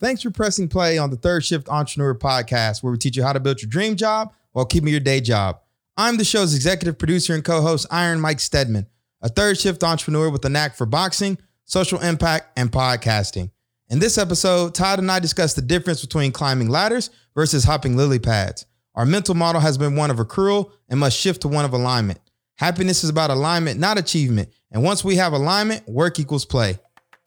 [0.00, 3.32] Thanks for pressing play on the Third Shift Entrepreneur podcast, where we teach you how
[3.32, 5.60] to build your dream job while keeping your day job.
[5.96, 8.86] I'm the show's executive producer and co host, Iron Mike Stedman,
[9.22, 13.50] a third shift entrepreneur with a knack for boxing, social impact, and podcasting.
[13.88, 18.20] In this episode, Todd and I discuss the difference between climbing ladders versus hopping lily
[18.20, 18.66] pads.
[18.94, 22.20] Our mental model has been one of accrual and must shift to one of alignment.
[22.54, 24.50] Happiness is about alignment, not achievement.
[24.70, 26.78] And once we have alignment, work equals play.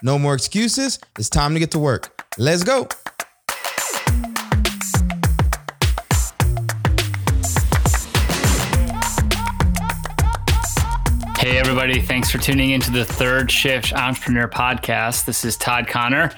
[0.03, 0.99] No more excuses.
[1.19, 2.23] It's time to get to work.
[2.37, 2.87] Let's go.
[11.37, 12.01] Hey, everybody.
[12.01, 15.25] Thanks for tuning into the Third Shift Entrepreneur Podcast.
[15.25, 16.31] This is Todd Connor,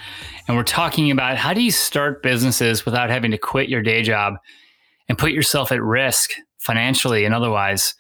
[0.48, 4.02] and we're talking about how do you start businesses without having to quit your day
[4.02, 4.36] job
[5.10, 7.96] and put yourself at risk financially and otherwise.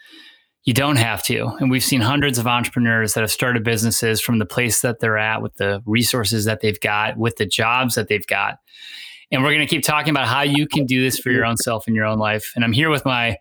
[0.65, 1.47] You don't have to.
[1.59, 5.17] And we've seen hundreds of entrepreneurs that have started businesses from the place that they're
[5.17, 8.59] at with the resources that they've got, with the jobs that they've got.
[9.31, 11.57] And we're going to keep talking about how you can do this for your own
[11.57, 12.53] self in your own life.
[12.55, 13.37] And I'm here with my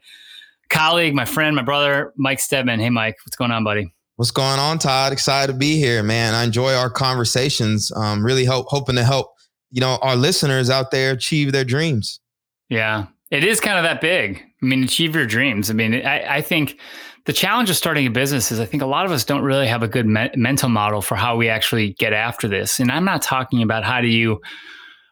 [0.69, 2.81] colleague, my friend, my brother, Mike Stedman.
[2.81, 3.93] Hey, Mike, what's going on, buddy?
[4.17, 5.13] What's going on, Todd?
[5.13, 6.35] Excited to be here, man.
[6.35, 7.93] I enjoy our conversations.
[7.95, 9.33] Um, really hope hoping to help
[9.71, 12.21] you know our listeners out there achieve their dreams.
[12.69, 14.43] Yeah, it is kind of that big.
[14.63, 15.71] I mean, achieve your dreams.
[15.71, 16.79] I mean, I, I think
[17.25, 19.67] the challenge of starting a business is I think a lot of us don't really
[19.67, 22.81] have a good me- mental model for how we actually get after this.
[22.81, 24.41] And I'm not talking about how do you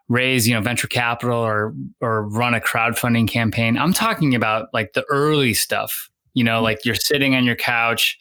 [0.08, 3.78] raise, you know, venture capital or or run a crowdfunding campaign.
[3.78, 6.10] I'm talking about like the early stuff.
[6.34, 6.64] You know, mm-hmm.
[6.64, 8.18] like you're sitting on your couch,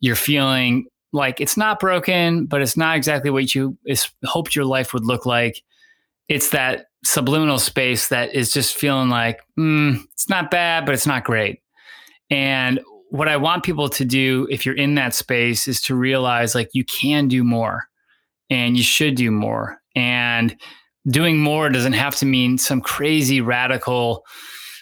[0.00, 4.64] you're feeling like it's not broken, but it's not exactly what you is, hoped your
[4.64, 5.62] life would look like.
[6.28, 11.06] It's that subliminal space that is just feeling like mm, it's not bad, but it's
[11.06, 11.60] not great.
[12.30, 12.80] And
[13.14, 16.70] what I want people to do if you're in that space is to realize like
[16.72, 17.84] you can do more
[18.50, 19.78] and you should do more.
[19.94, 20.56] And
[21.08, 24.24] doing more doesn't have to mean some crazy radical,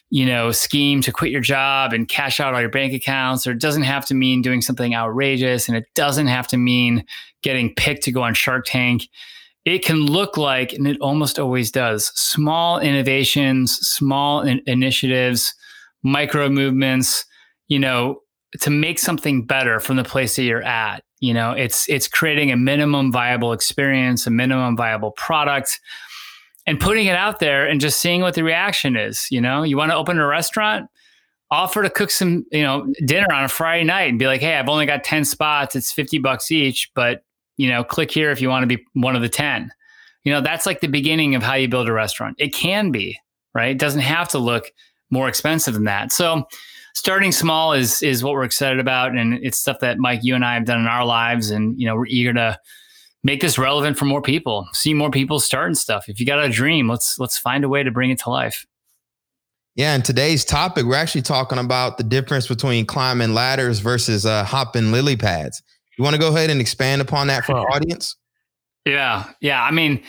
[0.09, 3.51] you know, scheme to quit your job and cash out all your bank accounts, or
[3.51, 7.05] it doesn't have to mean doing something outrageous, and it doesn't have to mean
[7.43, 9.09] getting picked to go on Shark Tank.
[9.67, 15.53] It can look like, and it almost always does, small innovations, small in- initiatives,
[16.03, 17.27] micro movements,
[17.69, 18.22] you know,
[18.61, 21.05] to make something better from the place that you're at.
[21.21, 25.81] You know, it's it's creating a minimum viable experience, a minimum viable product,
[26.67, 29.29] and putting it out there and just seeing what the reaction is.
[29.31, 30.89] You know, you want to open a restaurant,
[31.51, 34.57] offer to cook some, you know, dinner on a Friday night and be like, hey,
[34.57, 37.23] I've only got 10 spots, it's 50 bucks each, but
[37.57, 39.71] you know, click here if you want to be one of the 10.
[40.25, 42.37] You know, that's like the beginning of how you build a restaurant.
[42.39, 43.19] It can be,
[43.55, 43.71] right?
[43.71, 44.73] It doesn't have to look
[45.11, 46.11] more expensive than that.
[46.13, 46.45] So
[46.95, 50.45] starting small is is what we're excited about, and it's stuff that Mike, you and
[50.45, 52.59] I have done in our lives, and you know we're eager to
[53.25, 54.69] make this relevant for more people.
[54.73, 56.09] See more people starting stuff.
[56.09, 58.67] If you got a dream, let's let's find a way to bring it to life.
[59.75, 64.45] Yeah, in today's topic, we're actually talking about the difference between climbing ladders versus uh,
[64.45, 65.63] hopping lily pads.
[65.97, 68.17] You want to go ahead and expand upon that for our audience?
[68.85, 69.63] Yeah, yeah.
[69.63, 70.03] I mean,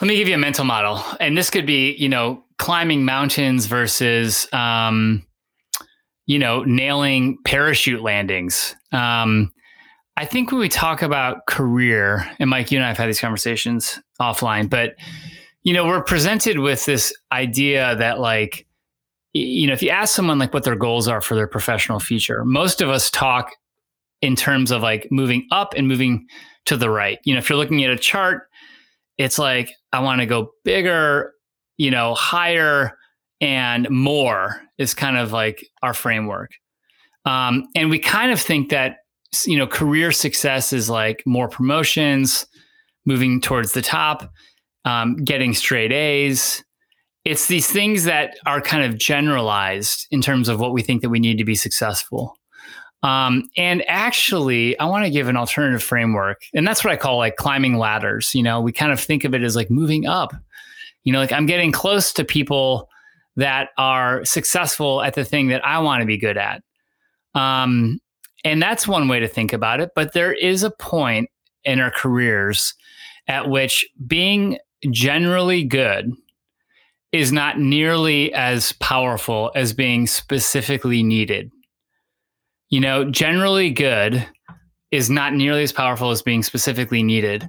[0.00, 3.66] let me give you a mental model, and this could be, you know, climbing mountains
[3.66, 5.26] versus um,
[6.26, 8.74] you know, nailing parachute landings.
[8.92, 9.52] Um,
[10.16, 13.20] I think when we talk about career, and Mike, you and I have had these
[13.20, 14.94] conversations offline, but
[15.62, 18.66] you know, we're presented with this idea that like,
[19.32, 22.44] you know, if you ask someone like what their goals are for their professional future,
[22.44, 23.50] most of us talk
[24.22, 26.26] in terms of like moving up and moving
[26.66, 27.18] to the right.
[27.24, 28.44] You know, if you're looking at a chart,
[29.18, 31.32] it's like I want to go bigger,
[31.76, 32.96] you know, higher
[33.40, 36.52] and more is kind of like our framework.
[37.24, 38.98] Um, and we kind of think that
[39.44, 42.46] you know career success is like more promotions,
[43.04, 44.32] moving towards the top,
[44.84, 46.62] um, getting straight A's.
[47.24, 51.08] It's these things that are kind of generalized in terms of what we think that
[51.08, 52.38] we need to be successful.
[53.02, 57.18] Um, and actually, I want to give an alternative framework, and that's what I call
[57.18, 58.34] like climbing ladders.
[58.34, 60.32] You know, we kind of think of it as like moving up.
[61.02, 62.88] You know, like I'm getting close to people
[63.36, 66.62] that are successful at the thing that I want to be good at.
[67.34, 67.98] Um,
[68.44, 69.90] and that's one way to think about it.
[69.94, 71.28] But there is a point
[71.64, 72.74] in our careers
[73.28, 74.58] at which being
[74.90, 76.12] generally good
[77.12, 81.50] is not nearly as powerful as being specifically needed.
[82.68, 84.26] You know, generally good
[84.90, 87.48] is not nearly as powerful as being specifically needed.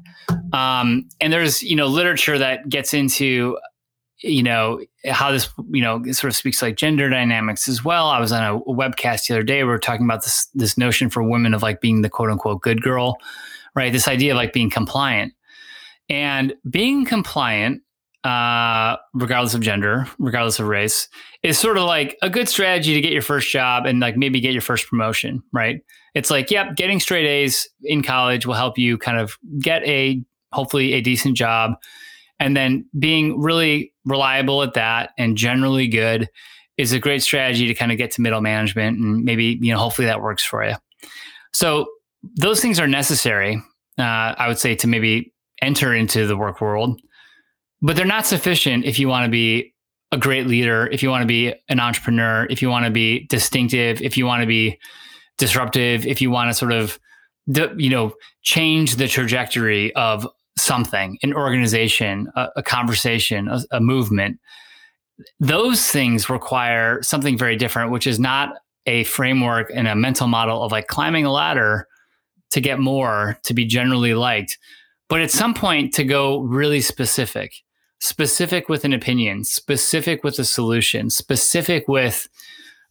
[0.54, 3.58] Um, and there's, you know, literature that gets into
[4.22, 8.20] you know how this you know sort of speaks like gender dynamics as well i
[8.20, 11.22] was on a webcast the other day we were talking about this this notion for
[11.24, 13.18] women of like being the quote unquote good girl
[13.76, 15.34] right this idea of like being compliant
[16.10, 17.82] And being compliant,
[18.24, 21.08] uh, regardless of gender, regardless of race,
[21.44, 24.40] is sort of like a good strategy to get your first job and like maybe
[24.40, 25.82] get your first promotion, right?
[26.16, 30.24] It's like, yep, getting straight A's in college will help you kind of get a
[30.52, 31.74] hopefully a decent job.
[32.40, 36.30] And then being really reliable at that and generally good
[36.78, 39.80] is a great strategy to kind of get to middle management and maybe, you know,
[39.80, 40.76] hopefully that works for you.
[41.52, 41.88] So
[42.36, 43.56] those things are necessary,
[43.98, 44.02] uh,
[44.38, 47.02] I would say, to maybe enter into the work world,
[47.82, 49.74] but they're not sufficient if you want to be
[50.12, 53.26] a great leader, if you want to be an entrepreneur, if you want to be
[53.28, 54.80] distinctive, if you want to be
[55.38, 57.00] disruptive, if you want to sort of,
[57.78, 58.14] you know,
[58.44, 64.40] change the trajectory of something, an organization, a, a conversation, a, a movement.
[65.40, 68.56] Those things require something very different, which is not
[68.86, 71.88] a framework and a mental model of like climbing a ladder
[72.52, 74.58] to get more, to be generally liked,
[75.10, 77.52] but at some point to go really specific,
[78.00, 82.28] specific with an opinion, specific with a solution, specific with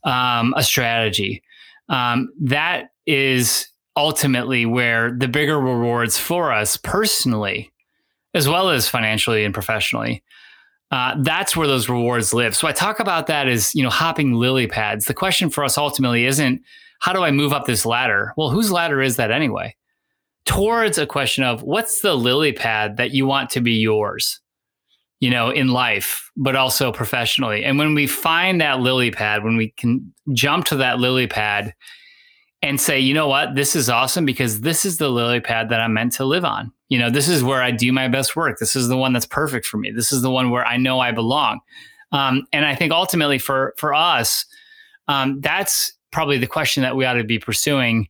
[0.05, 1.43] um, a strategy.
[1.89, 7.73] Um, that is ultimately where the bigger rewards for us personally,
[8.35, 10.23] as well as financially and professionally,
[10.91, 12.55] uh, that's where those rewards live.
[12.55, 15.07] So I talk about that as you know hopping lily pads.
[15.07, 16.63] The question for us ultimately isn't
[17.01, 18.33] how do I move up this ladder?
[18.37, 19.75] Well, whose ladder is that anyway?
[20.45, 24.41] Towards a question of what's the lily pad that you want to be yours,
[25.19, 27.65] you know, in life, but also professionally.
[27.65, 31.75] And when we find that lily pad, when we can jump to that lily pad
[32.63, 35.81] and say, you know what, this is awesome because this is the lily pad that
[35.81, 36.73] I'm meant to live on.
[36.89, 38.59] You know, this is where I do my best work.
[38.59, 39.91] This is the one that's perfect for me.
[39.91, 41.61] This is the one where I know I belong.
[42.13, 44.47] Um, and I think ultimately for for us,
[45.09, 48.09] um, that's probably the question that we ought to be pursuing.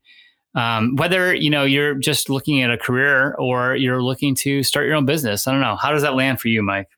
[0.54, 4.86] Um, whether you know you're just looking at a career or you're looking to start
[4.86, 5.76] your own business, I don't know.
[5.76, 6.88] How does that land for you, Mike?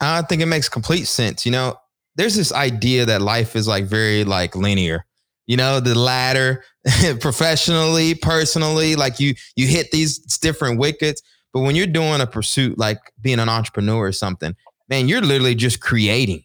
[0.00, 1.46] I think it makes complete sense.
[1.46, 1.76] You know,
[2.16, 5.06] there's this idea that life is like very like linear
[5.46, 6.64] you know the ladder
[7.20, 11.22] professionally personally like you you hit these different wickets.
[11.52, 14.54] But when you're doing a pursuit like being an entrepreneur or something
[14.88, 16.44] man you're literally just creating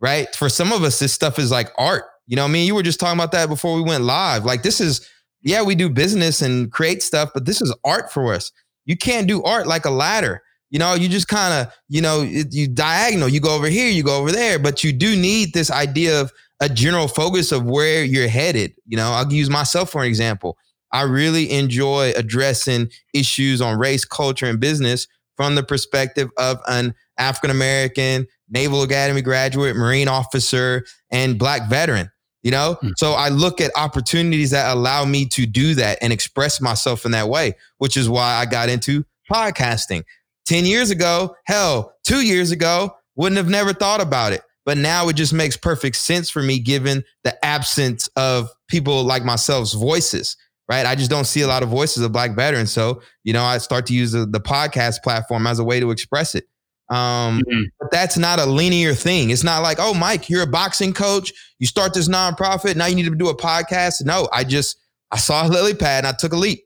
[0.00, 0.34] right?
[0.34, 2.04] For some of us this stuff is like art.
[2.26, 2.66] You know i mean?
[2.66, 4.44] You were just talking about that before we went live.
[4.44, 5.08] Like this is
[5.42, 8.52] yeah we do business and create stuff but this is art for us.
[8.84, 10.42] You can't do art like a ladder.
[10.70, 14.02] You know you just kind of you know you diagonal you go over here you
[14.02, 18.04] go over there but you do need this idea of a general focus of where
[18.04, 18.72] you're headed.
[18.86, 20.56] You know, I'll use myself for an example.
[20.92, 26.94] I really enjoy addressing issues on race, culture, and business from the perspective of an
[27.18, 32.10] African American Naval Academy graduate, Marine officer, and Black veteran.
[32.44, 32.92] You know, mm.
[32.96, 37.12] so I look at opportunities that allow me to do that and express myself in
[37.12, 40.04] that way, which is why I got into podcasting.
[40.46, 44.42] 10 years ago, hell, two years ago, wouldn't have never thought about it.
[44.64, 49.24] But now it just makes perfect sense for me given the absence of people like
[49.24, 50.36] myself's voices,
[50.68, 50.86] right?
[50.86, 52.72] I just don't see a lot of voices of black veterans.
[52.72, 55.90] So, you know, I start to use the, the podcast platform as a way to
[55.90, 56.44] express it.
[56.90, 57.62] Um, mm-hmm.
[57.80, 59.30] But that's not a linear thing.
[59.30, 61.32] It's not like, oh, Mike, you're a boxing coach.
[61.58, 62.76] You start this nonprofit.
[62.76, 64.04] Now you need to do a podcast.
[64.04, 64.78] No, I just,
[65.10, 66.64] I saw a lily pad and I took a leap.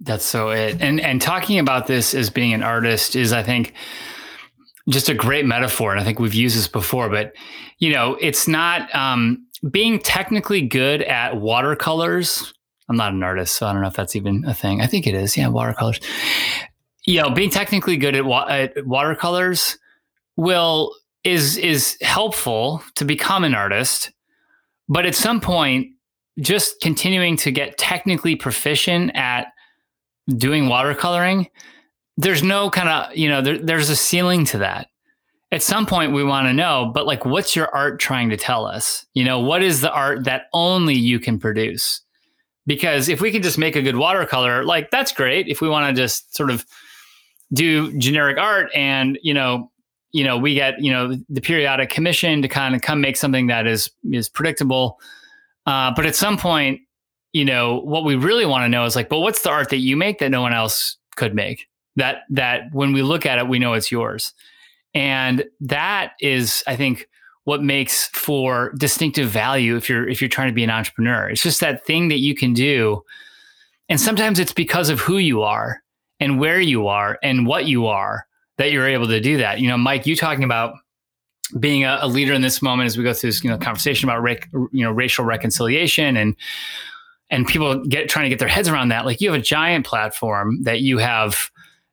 [0.00, 0.80] That's so it.
[0.80, 3.74] And and talking about this as being an artist is, I think,
[4.88, 5.92] just a great metaphor.
[5.92, 7.34] And I think we've used this before, but
[7.78, 12.52] you know, it's not um, being technically good at watercolors.
[12.88, 14.80] I'm not an artist, so I don't know if that's even a thing.
[14.80, 15.36] I think it is.
[15.36, 16.00] Yeah, watercolors.
[17.06, 19.78] You know, being technically good at, wa- at watercolors
[20.36, 24.12] will is is helpful to become an artist,
[24.88, 25.88] but at some point,
[26.40, 29.48] just continuing to get technically proficient at
[30.36, 31.46] doing watercoloring
[32.18, 34.88] there's no kind of you know there, there's a ceiling to that.
[35.50, 38.66] At some point we want to know but like what's your art trying to tell
[38.66, 39.06] us?
[39.14, 42.02] You know what is the art that only you can produce?
[42.66, 45.48] Because if we can just make a good watercolor like that's great.
[45.48, 46.66] If we want to just sort of
[47.54, 49.70] do generic art and you know
[50.10, 53.46] you know we get you know the periodic commission to kind of come make something
[53.46, 54.98] that is is predictable.
[55.66, 56.80] Uh, but at some point
[57.32, 59.78] you know what we really want to know is like but what's the art that
[59.78, 61.67] you make that no one else could make
[61.98, 64.32] that that when we look at it, we know it's yours.
[64.94, 67.08] And that is, I think,
[67.44, 71.28] what makes for distinctive value if you're if you're trying to be an entrepreneur.
[71.28, 73.02] It's just that thing that you can do.
[73.88, 75.82] And sometimes it's because of who you are
[76.20, 78.26] and where you are and what you are
[78.58, 79.60] that you're able to do that.
[79.60, 80.74] You know, Mike, you talking about
[81.58, 84.08] being a, a leader in this moment as we go through this, you know, conversation
[84.08, 84.22] about
[84.72, 86.36] you know racial reconciliation and
[87.30, 89.04] and people get trying to get their heads around that.
[89.04, 91.50] Like you have a giant platform that you have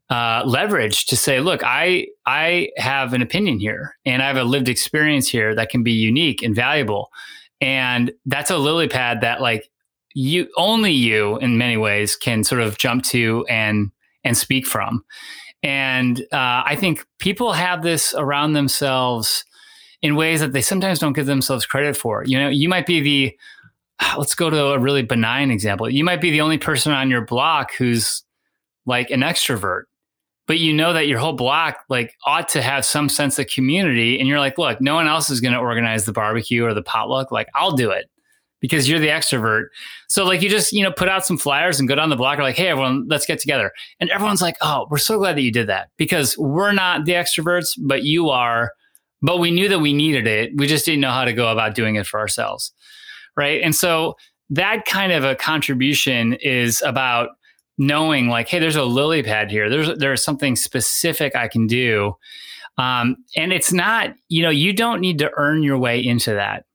[0.09, 4.43] uh, leverage to say, look, I I have an opinion here, and I have a
[4.43, 7.11] lived experience here that can be unique and valuable,
[7.59, 9.69] and that's a lily pad that like
[10.13, 13.91] you only you in many ways can sort of jump to and
[14.23, 15.03] and speak from,
[15.63, 19.43] and uh, I think people have this around themselves
[20.03, 22.23] in ways that they sometimes don't give themselves credit for.
[22.25, 23.37] You know, you might be the
[24.19, 25.89] let's go to a really benign example.
[25.89, 28.23] You might be the only person on your block who's
[28.85, 29.85] like an extrovert
[30.47, 34.19] but you know that your whole block like ought to have some sense of community
[34.19, 36.83] and you're like look no one else is going to organize the barbecue or the
[36.83, 38.09] potluck like i'll do it
[38.65, 39.67] because you're the extrovert.
[40.07, 42.39] So like you just you know put out some flyers and go down the block
[42.39, 43.71] or like hey everyone let's get together.
[43.99, 47.13] And everyone's like oh we're so glad that you did that because we're not the
[47.13, 48.71] extroverts but you are
[49.21, 50.51] but we knew that we needed it.
[50.55, 52.71] We just didn't know how to go about doing it for ourselves.
[53.37, 53.61] Right?
[53.61, 54.15] And so
[54.49, 57.29] that kind of a contribution is about
[57.77, 59.69] knowing like, hey, there's a lily pad here.
[59.69, 62.15] There's there's something specific I can do.
[62.77, 66.65] Um, and it's not, you know, you don't need to earn your way into that.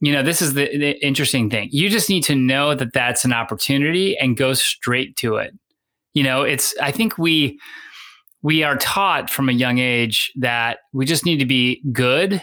[0.00, 1.68] You know, this is the, the interesting thing.
[1.72, 5.54] You just need to know that that's an opportunity and go straight to it.
[6.12, 7.58] You know, it's, I think we,
[8.42, 12.42] we are taught from a young age that we just need to be good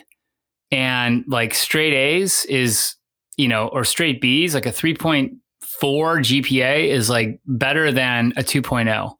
[0.72, 2.96] and like straight A's is,
[3.38, 5.38] you know, or straight B's, like a 3.0
[5.80, 9.14] four GPA is like better than a 2.0.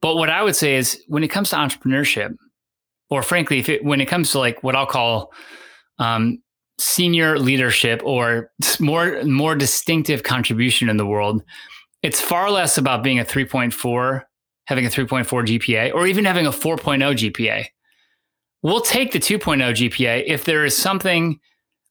[0.00, 2.36] But what I would say is when it comes to entrepreneurship,
[3.10, 5.32] or frankly, if it, when it comes to like what I'll call
[5.98, 6.42] um,
[6.78, 11.42] senior leadership or more more distinctive contribution in the world,
[12.02, 14.22] it's far less about being a 3.4,
[14.66, 17.66] having a 3.4 GPA, or even having a 4.0 GPA.
[18.62, 21.38] We'll take the 2.0 GPA if there is something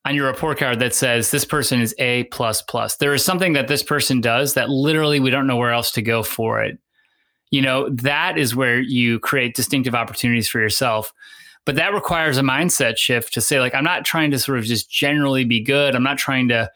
[0.05, 2.98] on your report card that says this person is A plus plus.
[2.98, 6.01] There is something that this person does that literally we don't know where else to
[6.01, 6.79] go for it.
[7.51, 11.13] You know, that is where you create distinctive opportunities for yourself.
[11.65, 14.65] But that requires a mindset shift to say, like, I'm not trying to sort of
[14.65, 15.96] just generally be good.
[15.96, 16.72] I'm not trying to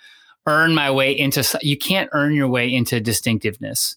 [0.46, 3.96] earn my way into, you can't earn your way into distinctiveness.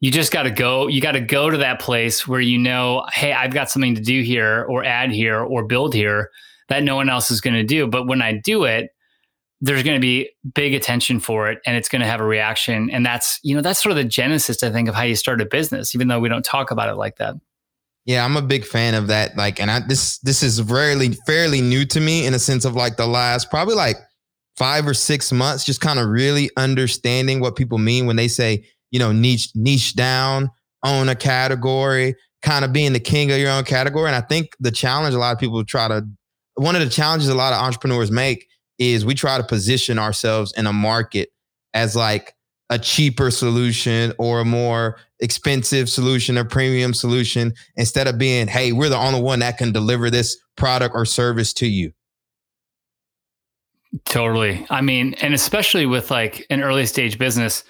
[0.00, 3.06] You just got to go, you got to go to that place where you know,
[3.10, 6.30] hey, I've got something to do here or add here or build here
[6.68, 7.86] that no one else is going to do.
[7.86, 8.90] But when I do it,
[9.60, 12.90] there's going to be big attention for it and it's going to have a reaction.
[12.90, 15.40] And that's, you know, that's sort of the genesis, I think, of how you start
[15.40, 17.34] a business, even though we don't talk about it like that.
[18.04, 19.36] Yeah, I'm a big fan of that.
[19.36, 22.74] Like, and I this this is fairly fairly new to me in a sense of
[22.74, 23.96] like the last probably like
[24.58, 28.66] five or six months, just kind of really understanding what people mean when they say,
[28.90, 30.50] you know, niche niche down,
[30.84, 34.06] own a category, kind of being the king of your own category.
[34.06, 36.06] And I think the challenge a lot of people try to
[36.54, 40.52] one of the challenges a lot of entrepreneurs make is we try to position ourselves
[40.56, 41.30] in a market
[41.72, 42.34] as like
[42.70, 48.72] a cheaper solution or a more expensive solution or premium solution instead of being, hey,
[48.72, 51.92] we're the only one that can deliver this product or service to you.
[54.04, 54.66] Totally.
[54.70, 57.64] I mean, and especially with like an early stage business,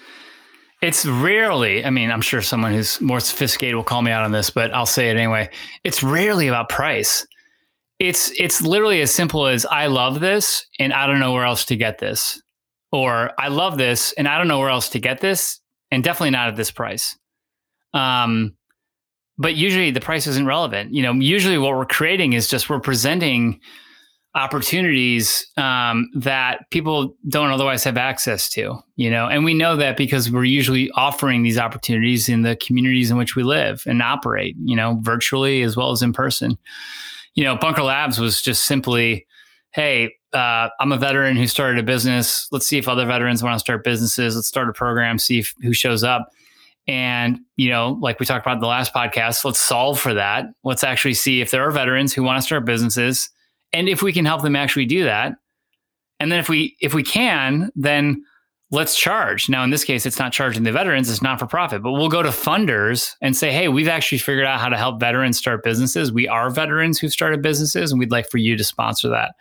[0.81, 4.31] it's rarely, I mean, I'm sure someone who's more sophisticated will call me out on
[4.31, 5.49] this, but I'll say it anyway.
[5.83, 7.25] It's rarely about price
[7.99, 11.65] it's it's literally as simple as I love this and I don't know where else
[11.65, 12.41] to get this.
[12.91, 15.59] Or I love this and I don't know where else to get this
[15.91, 17.17] and definitely not at this price.
[17.93, 18.55] Um
[19.37, 20.93] but usually the price isn't relevant.
[20.93, 23.59] You know, usually what we're creating is just we're presenting
[24.33, 29.95] opportunities um, that people don't otherwise have access to, you know, and we know that
[29.97, 34.55] because we're usually offering these opportunities in the communities in which we live and operate,
[34.63, 36.57] you know, virtually as well as in person
[37.35, 39.27] you know, Bunker Labs was just simply,
[39.71, 42.47] hey, uh, I'm a veteran who started a business.
[42.51, 44.35] Let's see if other veterans want to start businesses.
[44.35, 46.29] Let's start a program, see if, who shows up.
[46.87, 50.45] And, you know, like we talked about in the last podcast, let's solve for that.
[50.63, 53.29] Let's actually see if there are veterans who want to start businesses
[53.73, 55.33] and if we can help them actually do that.
[56.19, 58.23] And then if we if we can, then
[58.75, 59.49] let's charge.
[59.49, 62.09] Now, in this case, it's not charging the veterans, it's not for profit, but we'll
[62.09, 65.63] go to funders and say, hey, we've actually figured out how to help veterans start
[65.63, 66.11] businesses.
[66.11, 69.35] We are veterans who've started businesses, and we'd like for you to sponsor that.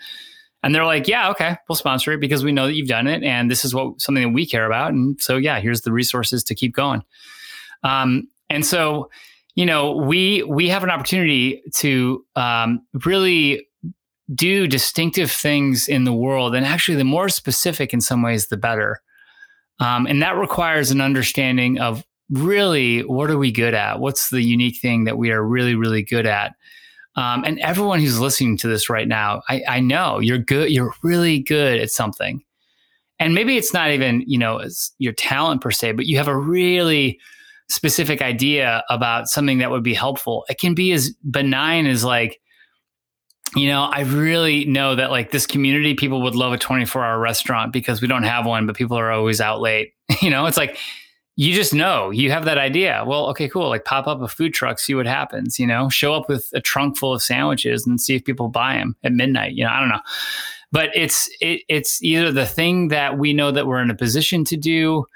[0.63, 3.23] And they're like, yeah, okay, we'll sponsor it because we know that you've done it.
[3.23, 4.93] And this is what something that we care about.
[4.93, 7.03] And so, yeah, here's the resources to keep going.
[7.83, 9.11] Um, and so,
[9.57, 13.69] you know, we we have an opportunity to um, really
[14.35, 18.57] do distinctive things in the world and actually the more specific in some ways the
[18.57, 19.03] better
[19.81, 24.01] um, and that requires an understanding of really what are we good at?
[24.01, 26.55] What's the unique thing that we are really, really good at?
[27.17, 30.71] Um, and everyone who's listening to this right now, I, I know you're good.
[30.71, 32.43] You're really good at something.
[33.21, 34.61] And maybe it's not even, you know,
[34.99, 37.21] your talent per se, but you have a really
[37.69, 40.45] specific idea about something that would be helpful.
[40.49, 42.41] It can be as benign as like,
[43.55, 47.19] you know, I really know that like this community, people would love a 24 hour
[47.19, 49.93] restaurant because we don't have one, but people are always out late.
[50.21, 50.79] You know, it's like
[51.37, 53.03] you just know you have that idea.
[53.07, 53.69] Well, okay, cool.
[53.69, 55.59] Like pop up a food truck, see what happens.
[55.59, 58.75] You know, show up with a trunk full of sandwiches and see if people buy
[58.75, 59.55] them at midnight.
[59.55, 60.01] You know, I don't know,
[60.73, 64.45] but it's it, it's either the thing that we know that we're in a position
[64.45, 65.07] to do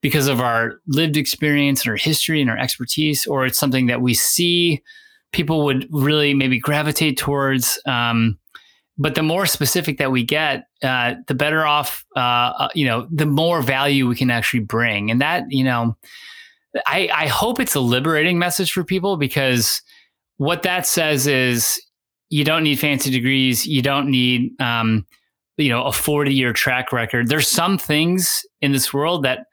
[0.00, 4.00] because of our lived experience and our history and our expertise, or it's something that
[4.00, 4.82] we see
[5.32, 7.80] people would really maybe gravitate towards.
[7.86, 8.38] Um,
[8.98, 13.06] but the more specific that we get, uh, the better off, uh, uh, you know,
[13.10, 15.10] the more value we can actually bring.
[15.10, 15.96] And that, you know,
[16.86, 19.82] I, I hope it's a liberating message for people because
[20.38, 21.80] what that says is
[22.30, 23.66] you don't need fancy degrees.
[23.66, 25.06] You don't need, um,
[25.56, 27.28] you know, a 40 year track record.
[27.28, 29.46] There's some things in this world that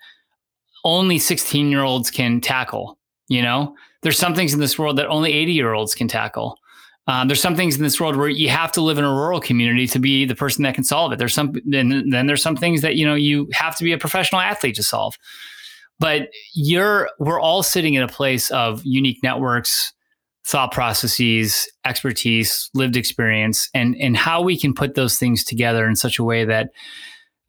[0.84, 5.08] only 16 year olds can tackle, you know, there's some things in this world that
[5.08, 6.60] only 80 year olds can tackle.
[7.08, 9.42] Um, there's some things in this world where you have to live in a rural
[9.42, 11.20] community to be the person that can solve it.
[11.20, 13.98] There's some, then, then there's some things that, you know, you have to be a
[13.98, 15.18] professional athlete to solve.
[16.00, 19.92] But you're, we're all sitting in a place of unique networks,
[20.46, 25.96] thought processes, expertise, lived experience, and, and how we can put those things together in
[25.96, 26.72] such a way that,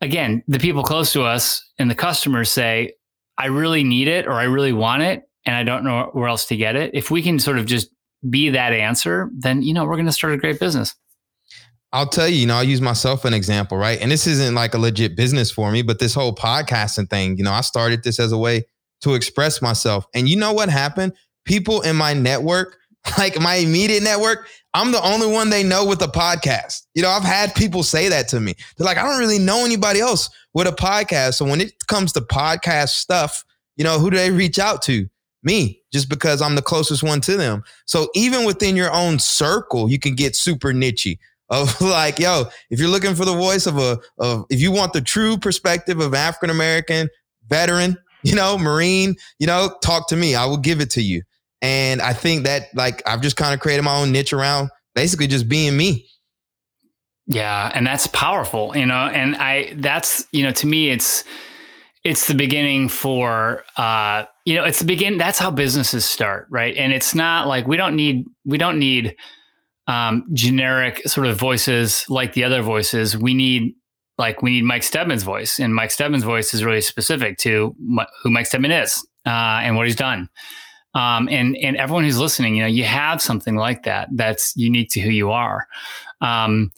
[0.00, 2.92] again, the people close to us and the customers say,
[3.38, 6.46] I really need it or I really want it and I don't know where else
[6.46, 6.90] to get it.
[6.94, 7.90] If we can sort of just
[8.28, 10.94] be that answer, then you know we're going to start a great business.
[11.92, 14.00] I'll tell you, you know, I'll use myself an example, right?
[14.00, 17.44] And this isn't like a legit business for me, but this whole podcasting thing, you
[17.44, 18.64] know, I started this as a way
[19.02, 20.04] to express myself.
[20.12, 21.12] And you know what happened?
[21.44, 22.78] People in my network,
[23.18, 26.82] like my immediate network, I'm the only one they know with a podcast.
[26.94, 28.54] You know, I've had people say that to me.
[28.76, 31.34] They're like, I don't really know anybody else with a podcast.
[31.34, 33.44] So when it comes to podcast stuff,
[33.76, 35.08] you know, who do they reach out to?
[35.44, 37.62] Me just because I'm the closest one to them.
[37.86, 41.18] So even within your own circle, you can get super nichey
[41.50, 44.92] of like, yo, if you're looking for the voice of a, of if you want
[44.92, 47.08] the true perspective of African American
[47.48, 50.34] veteran, you know, Marine, you know, talk to me.
[50.34, 51.22] I will give it to you.
[51.60, 55.26] And I think that like I've just kind of created my own niche around basically
[55.26, 56.06] just being me.
[57.26, 61.24] Yeah, and that's powerful, you know, and I that's, you know, to me it's
[62.02, 66.76] it's the beginning for uh you know it's the begin that's how businesses start right?
[66.76, 69.16] And it's not like we don't need we don't need
[69.86, 73.16] um generic sort of voices like the other voices.
[73.16, 73.74] We need
[74.18, 77.74] like we need mike stedman's voice and mike stedman's voice is really specific to
[78.22, 80.28] who mike stedman is uh, and what he's done.
[80.94, 84.90] Um, and and everyone who's listening you know you have something like that that's unique
[84.90, 85.66] to who you are.
[86.20, 86.70] Um,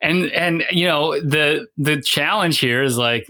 [0.00, 3.26] and and you know the the challenge here is like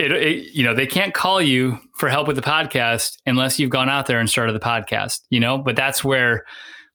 [0.00, 3.70] it, it, you know they can't call you for help with the podcast unless you've
[3.70, 5.58] gone out there and started the podcast you know?
[5.58, 6.44] But that's where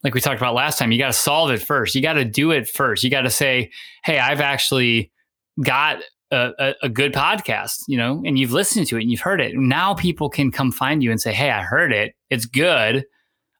[0.04, 1.96] like we talked about last time you got to solve it first.
[1.96, 3.04] You got to do it first.
[3.04, 3.72] You got to say
[4.04, 5.12] hey i've actually
[5.64, 6.00] got
[6.32, 8.22] a, a, a, good podcast you know?
[8.26, 9.56] And you've listened to it and you've heard it.
[9.56, 12.16] Now people can come find you and say hey i heard it.
[12.30, 13.06] It's good.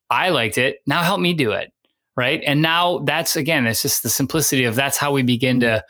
[0.10, 0.78] I liked it.
[0.88, 1.72] Now help me do it.
[2.18, 2.42] Right?
[2.46, 5.84] And now that's again it's just the simplicity of that's how we begin to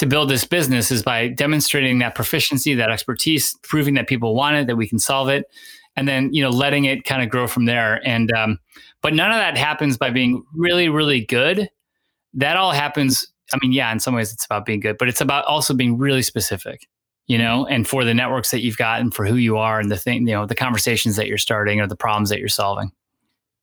[0.00, 4.56] to build this business is by demonstrating that proficiency, that expertise, proving that people want
[4.56, 5.44] it, that we can solve it,
[5.94, 8.00] and then you know letting it kind of grow from there.
[8.06, 8.58] And um,
[9.02, 11.68] but none of that happens by being really, really good.
[12.32, 13.30] That all happens.
[13.52, 15.98] I mean, yeah, in some ways it's about being good, but it's about also being
[15.98, 16.88] really specific,
[17.26, 19.90] you know, and for the networks that you've got and for who you are and
[19.90, 22.90] the thing, you know, the conversations that you're starting or the problems that you're solving.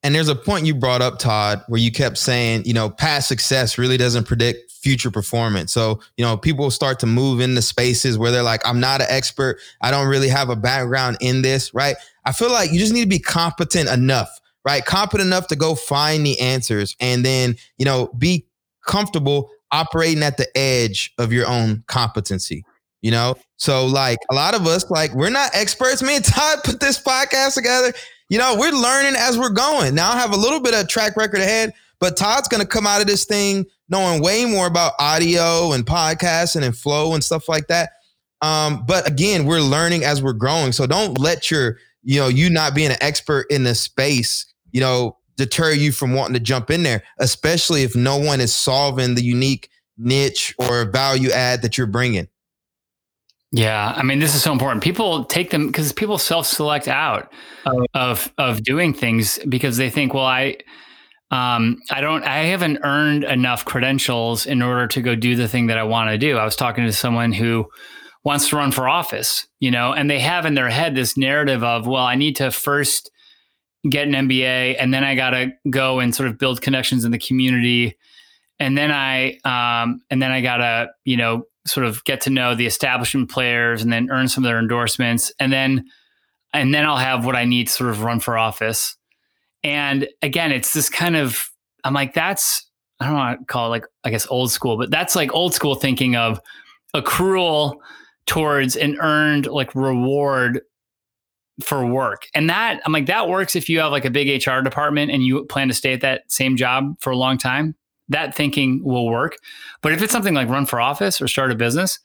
[0.03, 3.27] And there's a point you brought up, Todd, where you kept saying, you know, past
[3.27, 5.73] success really doesn't predict future performance.
[5.73, 9.07] So, you know, people start to move into spaces where they're like, I'm not an
[9.09, 9.59] expert.
[9.81, 11.95] I don't really have a background in this, right?
[12.25, 14.29] I feel like you just need to be competent enough,
[14.63, 14.85] right?
[14.85, 18.45] Competent enough to go find the answers and then, you know, be
[18.85, 22.63] comfortable operating at the edge of your own competency.
[23.01, 26.01] You know, so like a lot of us, like we're not experts.
[26.01, 27.93] Me and Todd put this podcast together
[28.29, 29.95] you know, we're learning as we're going.
[29.95, 32.85] Now I have a little bit of track record ahead, but Todd's going to come
[32.85, 37.47] out of this thing knowing way more about audio and podcasting and flow and stuff
[37.47, 37.91] like that.
[38.41, 40.71] Um, but again, we're learning as we're growing.
[40.71, 44.81] So don't let your, you know, you not being an expert in the space, you
[44.81, 49.15] know, deter you from wanting to jump in there, especially if no one is solving
[49.15, 52.27] the unique niche or value add that you're bringing.
[53.51, 54.83] Yeah, I mean, this is so important.
[54.83, 57.31] People take them because people self-select out
[57.65, 60.57] of, of of doing things because they think, well, I,
[61.31, 65.67] um, I don't, I haven't earned enough credentials in order to go do the thing
[65.67, 66.37] that I want to do.
[66.37, 67.67] I was talking to someone who
[68.25, 71.63] wants to run for office, you know, and they have in their head this narrative
[71.63, 73.09] of, well, I need to first
[73.89, 77.11] get an MBA and then I got to go and sort of build connections in
[77.11, 77.97] the community.
[78.59, 82.29] And then I, um, and then I got to, you know, sort of get to
[82.29, 85.31] know the establishment players and then earn some of their endorsements.
[85.39, 85.85] And then,
[86.53, 88.95] and then I'll have what I need to sort of run for office.
[89.63, 91.49] And again, it's this kind of,
[91.83, 92.65] I'm like, that's,
[92.99, 95.53] I don't want to call it like, I guess old school, but that's like old
[95.53, 96.39] school thinking of
[96.95, 97.75] accrual
[98.25, 100.61] towards an earned like reward
[101.61, 102.27] for work.
[102.33, 105.23] And that, I'm like, that works if you have like a big HR department and
[105.23, 107.75] you plan to stay at that same job for a long time.
[108.09, 109.37] That thinking will work.
[109.81, 111.99] But if it's something like run for office or start a business,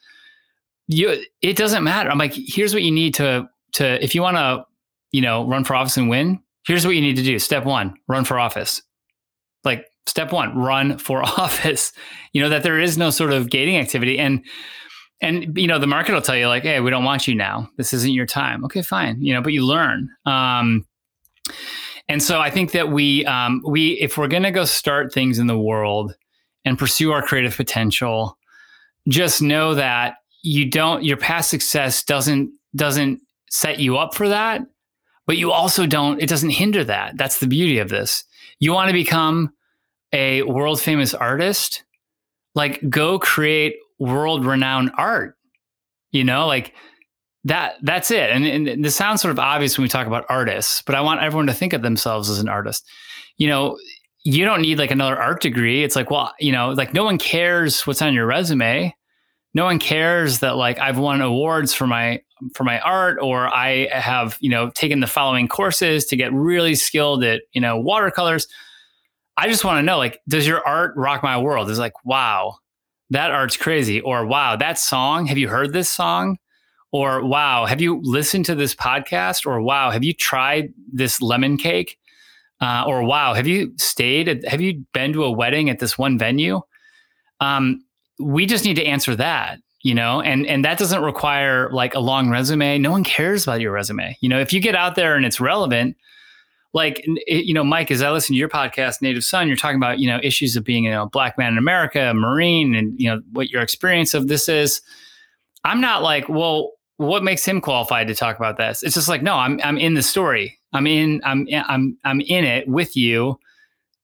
[0.88, 2.10] you it doesn't matter.
[2.10, 4.64] I'm like, here's what you need to to if you want to,
[5.12, 7.38] you know, run for office and win, here's what you need to do.
[7.38, 8.82] Step one, run for office.
[9.64, 11.92] Like step one, run for office.
[12.32, 14.18] You know, that there is no sort of gating activity.
[14.18, 14.44] And
[15.20, 17.70] and you know, the market will tell you, like, hey, we don't want you now.
[17.76, 18.64] This isn't your time.
[18.64, 19.22] Okay, fine.
[19.22, 20.08] You know, but you learn.
[20.26, 20.86] Um
[22.12, 25.46] and so I think that we um we if we're gonna go start things in
[25.46, 26.14] the world
[26.62, 28.36] and pursue our creative potential,
[29.08, 34.60] just know that you don't your past success doesn't doesn't set you up for that
[35.26, 37.16] but you also don't it doesn't hinder that.
[37.16, 38.24] That's the beauty of this.
[38.58, 39.50] You want to become
[40.12, 41.82] a world famous artist?
[42.54, 45.36] Like go create world renowned art
[46.12, 46.46] you know?
[46.46, 46.74] Like
[47.44, 50.82] that that's it and, and this sounds sort of obvious when we talk about artists
[50.82, 52.88] but i want everyone to think of themselves as an artist
[53.36, 53.76] you know
[54.24, 57.18] you don't need like another art degree it's like well you know like no one
[57.18, 58.94] cares what's on your resume
[59.54, 62.20] no one cares that like I've won awards for my
[62.54, 66.74] for my art or I have, you know, taken the following courses to get really
[66.74, 68.46] skilled at, you know, watercolors.
[69.36, 71.70] I just want to know like does your art rock my world?
[71.70, 72.56] Is like, wow,
[73.10, 76.38] that art's crazy or wow, that song, have you heard this song?
[76.92, 79.46] Or wow, have you listened to this podcast?
[79.46, 81.98] Or wow, have you tried this lemon cake?
[82.60, 84.28] Uh, or wow, have you stayed?
[84.28, 86.60] At, have you been to a wedding at this one venue?
[87.40, 87.84] Um,
[88.20, 92.00] we just need to answer that you know and and that doesn't require like a
[92.00, 95.16] long resume no one cares about your resume you know if you get out there
[95.16, 95.96] and it's relevant
[96.72, 99.98] like you know mike as i listen to your podcast native son you're talking about
[99.98, 103.10] you know issues of being you know black man in america a marine and you
[103.10, 104.80] know what your experience of this is
[105.64, 108.82] i'm not like well what makes him qualified to talk about this?
[108.82, 110.58] It's just like no i'm i'm in the story.
[110.72, 113.38] I'm in i'm i'm i'm in it with you.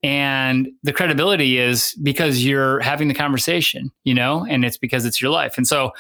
[0.02, 5.20] And the credibility is because you're having the conversation you know and it's because it's
[5.20, 5.56] your life.
[5.56, 5.92] And so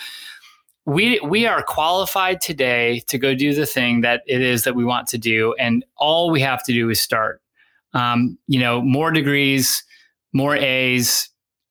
[0.86, 4.84] we we are qualified today to go do the thing that it is that we
[4.84, 5.54] want to do.
[5.58, 7.42] And all we have to do is start.
[7.94, 9.82] Um, you know more degrees
[10.32, 11.28] more a's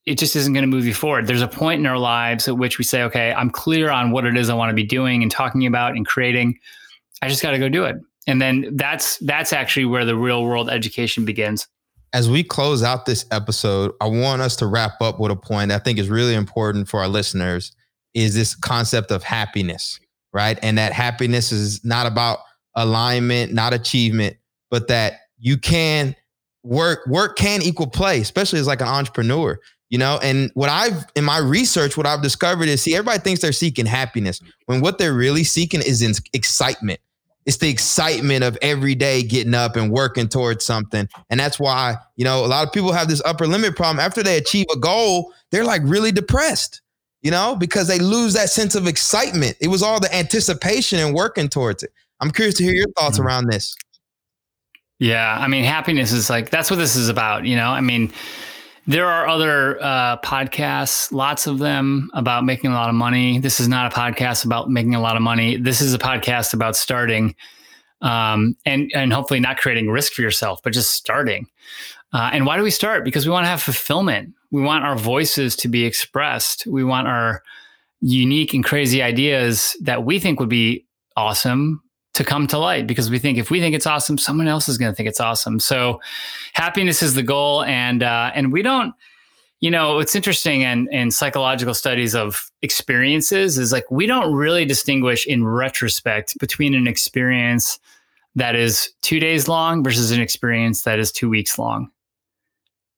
[0.08, 1.28] it just isn't going to move you forward.
[1.28, 4.26] There's a point in our lives at which we say okay i'm clear on what
[4.26, 6.58] it is i want to be doing and talking about and creating.
[7.22, 7.98] I just got to go do it.
[8.28, 11.68] And then that's that's actually where the real world education begins.
[12.14, 15.72] As we close out this episode, I want us to wrap up with a point
[15.72, 17.74] I think is really important for our listeners
[18.14, 20.00] is this concept of happiness,
[20.34, 20.58] right?
[20.64, 22.40] And that happiness is not about
[22.76, 24.38] alignment, not achievement,
[24.72, 26.16] but that you can
[26.64, 30.20] work work can equal play, especially as like an entrepreneur, you know?
[30.22, 33.86] And what I've in my research what I've discovered is see everybody thinks they're seeking
[33.86, 37.00] happiness when what they're really seeking is in excitement
[37.48, 41.08] it's the excitement of every day getting up and working towards something.
[41.30, 44.02] And that's why, you know, a lot of people have this upper limit problem.
[44.02, 46.82] After they achieve a goal, they're like really depressed,
[47.22, 49.56] you know, because they lose that sense of excitement.
[49.62, 51.94] It was all the anticipation and working towards it.
[52.20, 53.28] I'm curious to hear your thoughts mm-hmm.
[53.28, 53.78] around this.
[55.00, 55.38] Yeah.
[55.40, 57.70] I mean, happiness is like, that's what this is about, you know?
[57.70, 58.12] I mean,
[58.88, 63.38] there are other uh, podcasts, lots of them about making a lot of money.
[63.38, 65.58] This is not a podcast about making a lot of money.
[65.58, 67.36] This is a podcast about starting,
[68.02, 71.48] um, and and hopefully not creating risk for yourself, but just starting.
[72.14, 73.04] Uh, and why do we start?
[73.04, 74.34] Because we want to have fulfillment.
[74.52, 76.66] We want our voices to be expressed.
[76.66, 77.44] We want our
[78.00, 80.86] unique and crazy ideas that we think would be
[81.18, 81.82] awesome
[82.18, 84.78] to come to light because we think if we think it's awesome, someone else is
[84.78, 85.60] going to think it's awesome.
[85.60, 86.02] So
[86.54, 87.64] happiness is the goal.
[87.64, 88.94] And, uh, and we don't,
[89.60, 94.66] you know, it's interesting in, in psychological studies of experiences is like we don't really
[94.66, 97.80] distinguish in retrospect between an experience
[98.36, 101.90] that is two days long versus an experience that is two weeks long.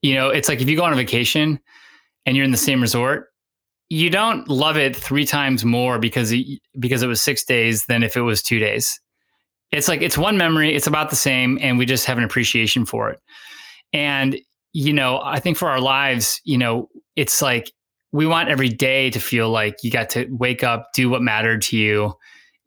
[0.02, 1.60] You know, it's like if you go on a vacation
[2.26, 3.28] and you're in the same resort,
[3.90, 6.46] you don't love it three times more because it,
[6.80, 9.00] because it was six days than if it was two days
[9.72, 12.86] it's like it's one memory it's about the same and we just have an appreciation
[12.86, 13.20] for it
[13.94, 14.38] and
[14.74, 17.72] you know i think for our lives you know it's like
[18.12, 21.62] we want every day to feel like you got to wake up, do what mattered
[21.64, 22.14] to you,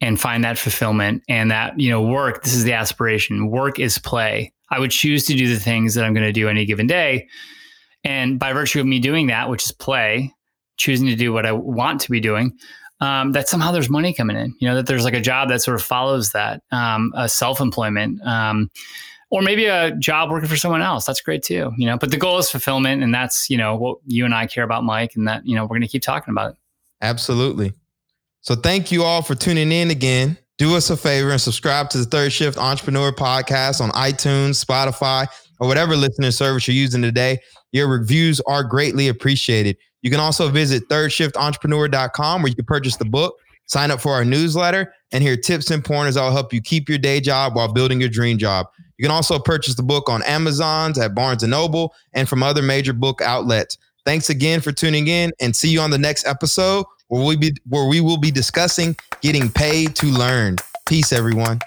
[0.01, 2.43] and find that fulfillment and that, you know, work.
[2.43, 3.51] This is the aspiration.
[3.51, 4.53] Work is play.
[4.71, 7.29] I would choose to do the things that I'm going to do any given day.
[8.05, 10.33] And by virtue of me doing that, which is play,
[10.77, 12.57] choosing to do what I want to be doing,
[13.03, 14.55] um, that somehow there's money coming in.
[14.61, 17.61] You know, that there's like a job that sort of follows that, um, a self
[17.61, 18.25] employment.
[18.25, 18.71] Um,
[19.31, 21.07] or maybe a job working for someone else.
[21.07, 21.97] That's great too, you know.
[21.97, 24.85] But the goal is fulfillment, and that's you know what you and I care about,
[24.85, 26.57] Mike, and that you know we're going to keep talking about it.
[27.01, 27.73] Absolutely.
[28.43, 30.37] So thank you all for tuning in again.
[30.59, 35.27] Do us a favor and subscribe to the Third Shift Entrepreneur Podcast on iTunes, Spotify,
[35.63, 37.39] or whatever listening service you're using today.
[37.71, 39.77] Your reviews are greatly appreciated.
[40.03, 44.25] You can also visit thirdshiftentrepreneur.com where you can purchase the book, sign up for our
[44.25, 47.73] newsletter, and hear tips and pointers that will help you keep your day job while
[47.73, 48.67] building your dream job.
[48.99, 52.93] You can also purchase the book on Amazon's at Barnes Noble and from other major
[52.93, 53.79] book outlets.
[54.05, 57.55] Thanks again for tuning in and see you on the next episode where we be
[57.69, 60.57] where we will be discussing getting paid to learn.
[60.87, 61.61] Peace everyone.